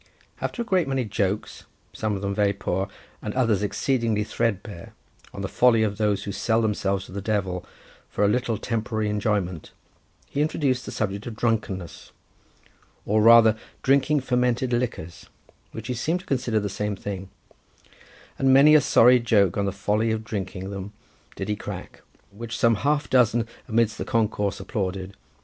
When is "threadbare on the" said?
4.23-5.47